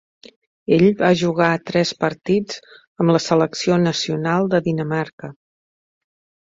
[0.77, 2.59] Ell va jugar tres partits
[3.03, 5.33] amb la selecció nacional de Dinamarca.